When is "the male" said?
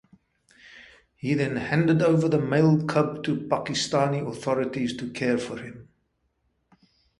2.27-2.83